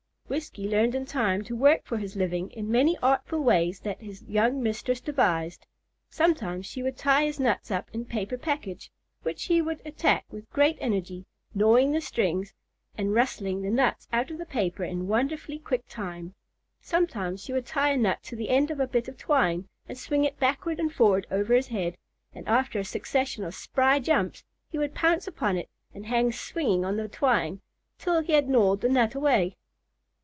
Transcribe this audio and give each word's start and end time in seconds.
Whiskey 0.31 0.65
learned 0.69 0.95
in 0.95 1.03
time 1.05 1.43
to 1.43 1.57
work 1.57 1.83
for 1.83 1.97
his 1.97 2.15
living 2.15 2.51
in 2.51 2.71
many 2.71 2.97
artful 3.03 3.41
ways 3.43 3.81
that 3.81 3.99
his 4.01 4.23
young 4.23 4.63
mistress 4.63 5.01
devised. 5.01 5.67
Sometimes 6.09 6.65
she 6.65 6.81
would 6.81 6.95
tie 6.95 7.25
his 7.25 7.37
nuts 7.37 7.69
up 7.69 7.89
in 7.91 8.03
a 8.03 8.05
paper 8.05 8.37
package, 8.37 8.91
which 9.23 9.43
he 9.47 9.61
would 9.61 9.81
attack 9.85 10.23
with 10.31 10.49
great 10.51 10.77
energy, 10.79 11.25
gnawing 11.53 11.91
the 11.91 11.99
strings, 11.99 12.53
and 12.97 13.13
rustling 13.13 13.61
the 13.61 13.69
nuts 13.69 14.07
out 14.13 14.31
of 14.31 14.37
the 14.37 14.45
paper 14.45 14.85
in 14.85 15.09
wonderfully 15.09 15.59
quick 15.59 15.83
time. 15.89 16.33
Sometimes 16.79 17.41
she 17.43 17.51
would 17.51 17.65
tie 17.65 17.91
a 17.91 17.97
nut 17.97 18.23
to 18.23 18.37
the 18.37 18.51
end 18.51 18.71
of 18.71 18.79
a 18.79 18.87
bit 18.87 19.09
of 19.09 19.17
twine 19.17 19.67
and 19.89 19.97
swing 19.97 20.23
it 20.23 20.39
backward 20.39 20.79
and 20.79 20.93
forward 20.93 21.27
over 21.29 21.53
his 21.53 21.67
head; 21.67 21.97
and 22.33 22.47
after 22.47 22.79
a 22.79 22.85
succession 22.85 23.43
of 23.43 23.53
spry 23.53 23.99
jumps, 23.99 24.45
he 24.69 24.77
would 24.77 24.95
pounce 24.95 25.27
upon 25.27 25.57
it, 25.57 25.67
and 25.93 26.05
hang 26.05 26.31
swinging 26.31 26.85
on 26.85 26.95
the 26.95 27.09
twine, 27.09 27.59
till 27.97 28.21
he 28.21 28.31
had 28.31 28.47
gnawed 28.47 28.79
the 28.79 28.87
nut 28.87 29.13
away. 29.13 29.57